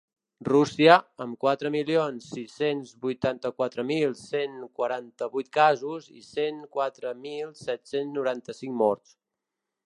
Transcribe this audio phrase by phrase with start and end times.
[0.47, 0.93] Rússia,
[1.25, 8.77] amb quatre milions sis-cents vuitanta-quatre mil cent quaranta-vuit casos i cent quatre mil set-cents noranta-cinc
[8.85, 9.15] morts.